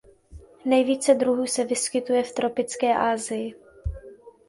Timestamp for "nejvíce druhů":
0.65-1.45